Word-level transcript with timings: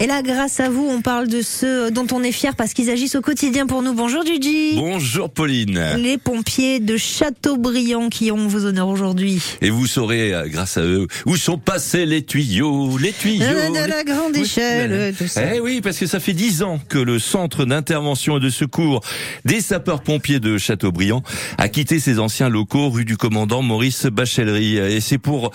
Et 0.00 0.08
là, 0.08 0.22
grâce 0.22 0.58
à 0.58 0.70
vous, 0.70 0.84
on 0.90 1.02
parle 1.02 1.28
de 1.28 1.40
ceux 1.40 1.92
dont 1.92 2.06
on 2.12 2.24
est 2.24 2.32
fier 2.32 2.56
parce 2.56 2.74
qu'ils 2.74 2.90
agissent 2.90 3.14
au 3.14 3.20
quotidien 3.20 3.66
pour 3.66 3.80
nous. 3.80 3.94
Bonjour 3.94 4.26
Gigi. 4.26 4.74
Bonjour 4.74 5.30
Pauline. 5.30 5.80
Les 5.98 6.18
pompiers 6.18 6.80
de 6.80 6.96
Châteaubriand 6.96 8.08
qui 8.08 8.32
ont 8.32 8.48
vos 8.48 8.64
honneurs 8.64 8.88
aujourd'hui. 8.88 9.40
Et 9.62 9.70
vous 9.70 9.86
saurez, 9.86 10.34
euh, 10.34 10.48
grâce 10.48 10.78
à 10.78 10.82
eux, 10.82 11.06
où 11.26 11.36
sont 11.36 11.58
passés 11.58 12.06
les 12.06 12.22
tuyaux, 12.22 12.98
les 12.98 13.12
tuyaux. 13.12 13.44
De 13.44 13.88
la 13.88 14.02
grande 14.02 14.36
échelle, 14.36 15.14
tout 15.16 15.28
ça. 15.28 15.54
Eh 15.54 15.60
oui, 15.60 15.80
parce 15.80 15.98
que 15.98 16.06
ça 16.06 16.18
fait 16.18 16.32
dix 16.32 16.64
ans 16.64 16.80
que 16.88 16.98
le 16.98 17.20
centre 17.20 17.64
d'intervention 17.64 18.38
et 18.38 18.40
de 18.40 18.50
secours 18.50 19.00
des 19.44 19.60
sapeurs-pompiers 19.60 20.40
de 20.40 20.58
Châteaubriand 20.58 21.22
a 21.56 21.68
quitté 21.68 22.00
ses 22.00 22.18
anciens 22.18 22.48
locaux 22.48 22.90
rue 22.90 23.04
du 23.04 23.16
commandant 23.16 23.62
Maurice 23.62 24.06
Bachellery. 24.06 24.76
Et 24.76 25.00
c'est 25.00 25.18
pour 25.18 25.52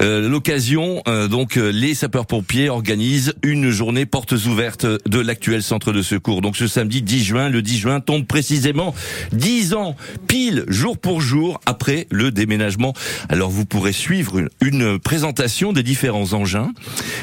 euh, 0.00 0.28
l'occasion, 0.28 1.02
euh, 1.08 1.26
donc, 1.26 1.56
les 1.56 1.94
sapeurs-pompiers 1.94 2.68
organisent 2.68 3.34
une 3.42 3.79
journée 3.80 4.04
portes 4.04 4.32
ouvertes 4.32 4.84
de 4.84 5.20
l'actuel 5.20 5.62
centre 5.62 5.90
de 5.90 6.02
secours. 6.02 6.42
Donc 6.42 6.54
ce 6.54 6.66
samedi 6.66 7.00
10 7.00 7.24
juin, 7.24 7.48
le 7.48 7.62
10 7.62 7.78
juin 7.78 8.00
tombe 8.00 8.26
précisément 8.26 8.94
10 9.32 9.72
ans, 9.72 9.96
pile 10.28 10.66
jour 10.68 10.98
pour 10.98 11.22
jour 11.22 11.62
après 11.64 12.06
le 12.10 12.30
déménagement. 12.30 12.92
Alors 13.30 13.48
vous 13.48 13.64
pourrez 13.64 13.94
suivre 13.94 14.42
une, 14.60 14.98
présentation 14.98 15.72
des 15.72 15.82
différents 15.82 16.34
engins. 16.34 16.72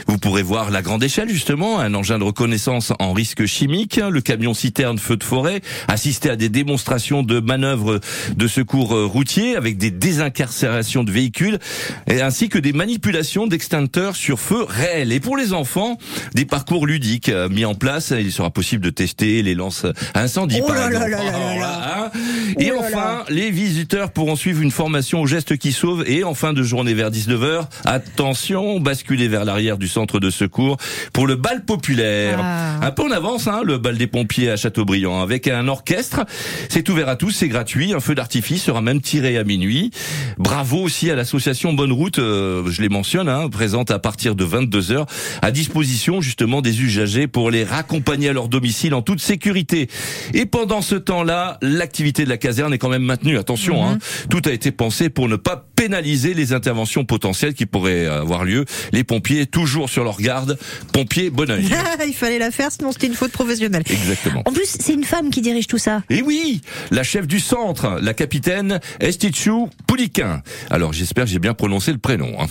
Vous 0.07 0.17
pourrez 0.17 0.41
voir 0.41 0.71
la 0.71 0.81
grande 0.81 1.03
échelle 1.03 1.29
justement, 1.29 1.79
un 1.79 1.93
engin 1.93 2.17
de 2.17 2.23
reconnaissance 2.23 2.91
en 2.97 3.13
risque 3.13 3.45
chimique, 3.45 3.97
le 3.97 4.21
camion 4.21 4.55
citerne 4.55 4.97
feu 4.97 5.15
de 5.15 5.23
forêt, 5.23 5.61
assister 5.87 6.31
à 6.31 6.35
des 6.35 6.49
démonstrations 6.49 7.21
de 7.21 7.39
manœuvres 7.39 7.99
de 8.35 8.47
secours 8.47 8.95
euh, 8.95 9.05
routier 9.05 9.55
avec 9.55 9.77
des 9.77 9.91
désincarcérations 9.91 11.03
de 11.03 11.11
véhicules 11.11 11.59
et 12.07 12.23
ainsi 12.23 12.49
que 12.49 12.57
des 12.57 12.73
manipulations 12.73 13.45
d'extincteurs 13.45 14.15
sur 14.15 14.39
feu 14.39 14.65
réel. 14.67 15.11
Et 15.11 15.19
pour 15.19 15.37
les 15.37 15.53
enfants, 15.53 15.99
parcours 16.47 16.87
ludiques 16.87 17.29
euh, 17.29 17.49
mis 17.49 17.65
en 17.65 17.75
place. 17.75 18.13
Il 18.17 18.31
sera 18.31 18.49
possible 18.49 18.83
de 18.83 18.89
tester 18.89 19.41
les 19.43 19.55
lances 19.55 19.85
à 20.13 20.21
incendie, 20.21 20.59
Oh 20.63 20.67
par 20.67 20.87
exemple. 20.87 21.09
là 21.11 21.17
Oh 21.21 21.63
hein. 21.63 22.11
Et 22.59 22.71
Oh 22.71 22.79
enfin, 22.79 23.23
les 23.29 23.51
visiteurs 23.51 24.11
pourront 24.11 24.35
suivre 24.35 24.61
une 24.61 24.71
formation 24.71 25.21
aux 25.21 25.27
gestes 25.27 25.57
qui 25.57 25.71
sauvent. 25.71 26.03
Et 26.07 26.23
en 26.23 26.33
fin 26.33 26.53
de 26.53 26.63
journée 26.63 26.93
vers 26.93 27.11
19h, 27.11 27.67
attention, 27.85 28.79
basculer 28.79 29.27
vers 29.27 29.45
l'arrière 29.45 29.77
du 29.77 29.87
centre 29.87 30.19
de 30.19 30.29
secours 30.29 30.77
pour 31.13 31.27
le 31.27 31.35
bal 31.35 31.65
populaire. 31.65 32.39
Ah. 32.41 32.79
Un 32.81 32.91
peu 32.91 33.03
en 33.03 33.11
avance, 33.11 33.47
hein, 33.47 33.61
le 33.63 33.77
bal 33.77 33.97
des 33.97 34.07
pompiers 34.07 34.49
à 34.49 34.57
Châteaubriand, 34.57 35.21
avec 35.21 35.47
un 35.47 35.67
orchestre. 35.67 36.25
C'est 36.69 36.87
ouvert 36.89 37.09
à 37.09 37.15
tous, 37.15 37.31
c'est 37.31 37.47
gratuit. 37.47 37.93
Un 37.93 37.99
feu 37.99 38.15
d'artifice 38.15 38.63
sera 38.63 38.81
même 38.81 39.01
tiré 39.01 39.37
à 39.37 39.43
minuit. 39.43 39.91
Bravo 40.37 40.77
aussi 40.77 41.11
à 41.11 41.15
l'association 41.15 41.73
Bonne 41.73 41.91
Route, 41.91 42.19
euh, 42.19 42.63
je 42.69 42.81
les 42.81 42.89
mentionne, 42.89 43.29
hein, 43.29 43.49
présente 43.49 43.91
à 43.91 43.99
partir 43.99 44.35
de 44.35 44.45
22h, 44.45 45.05
à 45.41 45.51
disposition 45.51 46.21
justement 46.21 46.36
des 46.37 46.81
usagers 46.81 47.27
pour 47.27 47.51
les 47.51 47.63
raccompagner 47.63 48.29
à 48.29 48.33
leur 48.33 48.47
domicile 48.47 48.93
en 48.93 49.01
toute 49.01 49.19
sécurité. 49.19 49.89
Et 50.33 50.45
pendant 50.45 50.81
ce 50.81 50.95
temps-là, 50.95 51.57
l'activité 51.61 52.23
de 52.25 52.29
la 52.29 52.37
caserne 52.37 52.73
est 52.73 52.77
quand 52.77 52.89
même 52.89 53.03
maintenue. 53.03 53.37
Attention, 53.37 53.85
hein, 53.85 53.97
tout 54.29 54.41
a 54.45 54.51
été 54.51 54.71
pensé 54.71 55.09
pour 55.09 55.27
ne 55.27 55.35
pas 55.35 55.67
pénaliser 55.75 56.33
les 56.33 56.53
interventions 56.53 57.05
potentielles 57.05 57.53
qui 57.53 57.65
pourraient 57.65 58.05
avoir 58.05 58.45
lieu. 58.45 58.65
Les 58.93 59.03
pompiers 59.03 59.45
toujours 59.45 59.89
sur 59.89 60.03
leur 60.03 60.17
garde. 60.17 60.57
Pompiers, 60.93 61.29
bon 61.29 61.49
oeil. 61.49 61.67
Il 62.07 62.13
fallait 62.13 62.39
la 62.39 62.51
faire, 62.51 62.71
sinon 62.71 62.91
c'était 62.91 63.07
une 63.07 63.13
faute 63.13 63.31
professionnelle. 63.31 63.83
Exactement. 63.89 64.43
En 64.45 64.51
plus, 64.51 64.77
c'est 64.79 64.93
une 64.93 65.03
femme 65.03 65.29
qui 65.29 65.41
dirige 65.41 65.67
tout 65.67 65.77
ça. 65.77 66.03
Et 66.09 66.21
oui, 66.21 66.61
la 66.91 67.03
chef 67.03 67.27
du 67.27 67.39
centre, 67.39 67.99
la 68.01 68.13
capitaine 68.13 68.79
Estichou 68.99 69.69
Pouliquin. 69.87 70.41
Alors 70.69 70.93
j'espère 70.93 71.25
que 71.25 71.31
j'ai 71.31 71.39
bien 71.39 71.53
prononcé 71.53 71.91
le 71.91 71.97
prénom. 71.97 72.39
Hein. 72.39 72.47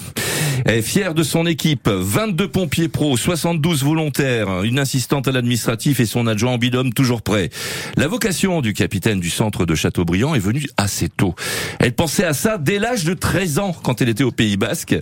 Est 0.67 0.83
fière 0.83 1.15
de 1.15 1.23
son 1.23 1.47
équipe, 1.47 1.89
22 1.89 2.49
pompiers 2.49 2.89
pros, 2.89 3.17
72 3.17 3.85
volontaires, 3.85 4.65
une 4.65 4.81
assistante 4.81 5.29
à 5.29 5.33
l'administratif 5.33 6.01
et 6.01 6.07
son 6.07 6.27
adjoint 6.27 6.55
en 6.55 6.59
binôme 6.59 6.93
toujours 6.93 7.23
prêt. 7.23 7.51
La 7.97 8.09
vocation 8.09 8.61
du 8.63 8.73
capitaine 8.73 9.21
du 9.21 9.31
centre 9.31 9.65
de 9.65 9.77
Châteaubriand 9.77 10.35
est 10.35 10.41
venue 10.41 10.67
assez 10.77 11.09
tôt. 11.09 11.37
Elle 11.79 11.93
pensait 11.93 12.25
à 12.25 12.35
ça 12.35 12.59
dès 12.59 12.81
l'âge 12.81 13.05
de 13.05 13.15
13 13.15 13.61
ans 13.61 13.77
quand 13.81 14.03
elle 14.03 14.09
était 14.09 14.25
au 14.25 14.33
Pays 14.33 14.57
Basque. 14.57 14.97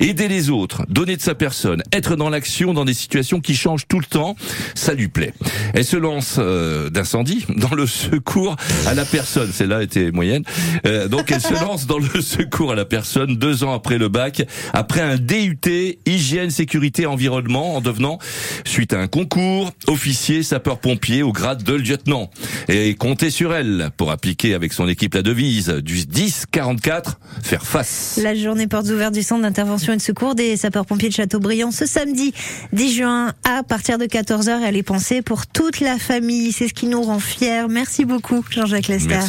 Aider 0.00 0.26
les 0.26 0.50
autres, 0.50 0.82
donner 0.88 1.16
de 1.16 1.22
sa 1.22 1.36
personne, 1.36 1.84
être 1.92 2.16
dans 2.16 2.28
l'action 2.28 2.74
dans 2.74 2.84
des 2.84 2.94
situations 2.94 3.40
qui 3.40 3.54
changent 3.54 3.86
tout 3.86 4.00
le 4.00 4.06
temps, 4.06 4.34
ça 4.74 4.92
lui 4.92 5.06
plaît. 5.06 5.34
Elle 5.72 5.84
se 5.84 5.96
lance 5.96 6.36
euh, 6.40 6.90
d'incendie 6.90 7.46
dans 7.56 7.76
le 7.76 7.86
secours 7.86 8.56
à 8.86 8.94
la 8.94 9.04
personne. 9.04 9.52
Celle-là 9.52 9.84
était 9.84 10.10
moyenne. 10.10 10.42
Euh, 10.84 11.06
donc 11.06 11.30
elle 11.30 11.40
se 11.40 11.54
lance 11.64 11.86
dans 11.86 11.98
le 11.98 12.20
secours 12.20 12.72
à 12.72 12.74
la 12.74 12.84
personne 12.84 13.36
deux 13.36 13.62
ans 13.62 13.72
après 13.72 13.98
le 13.98 14.08
bac, 14.08 14.42
après 14.72 14.95
un 15.02 15.16
DUT 15.16 15.98
hygiène, 16.06 16.50
sécurité, 16.50 17.06
environnement, 17.06 17.76
en 17.76 17.80
devenant 17.80 18.18
suite 18.64 18.92
à 18.92 19.00
un 19.00 19.06
concours 19.06 19.72
officier 19.86 20.42
sapeur-pompier 20.42 21.22
au 21.22 21.32
grade 21.32 21.62
de 21.62 21.74
lieutenant. 21.74 22.30
Et 22.68 22.94
comptez 22.94 23.30
sur 23.30 23.54
elle 23.54 23.90
pour 23.96 24.10
appliquer 24.10 24.54
avec 24.54 24.72
son 24.72 24.88
équipe 24.88 25.14
la 25.14 25.22
devise 25.22 25.68
du 25.68 25.98
10-44, 25.98 27.14
faire 27.42 27.66
face. 27.66 28.18
La 28.22 28.34
journée 28.34 28.66
portes 28.66 28.88
ouvertes 28.88 29.14
du 29.14 29.22
centre 29.22 29.42
d'intervention 29.42 29.92
et 29.92 29.96
de 29.96 30.02
secours 30.02 30.34
des 30.34 30.56
sapeurs-pompiers 30.56 31.08
de 31.08 31.14
Châteaubriand 31.14 31.70
ce 31.70 31.86
samedi 31.86 32.32
10 32.72 32.94
juin 32.94 33.32
à 33.44 33.62
partir 33.62 33.98
de 33.98 34.04
14h. 34.04 34.60
Elle 34.64 34.76
est 34.76 34.82
pensée 34.82 35.22
pour 35.22 35.46
toute 35.46 35.80
la 35.80 35.98
famille. 35.98 36.52
C'est 36.52 36.68
ce 36.68 36.74
qui 36.74 36.86
nous 36.86 37.02
rend 37.02 37.18
fiers. 37.18 37.66
Merci 37.68 38.04
beaucoup, 38.04 38.44
Jean-Jacques 38.50 38.88
Lester. 38.88 39.20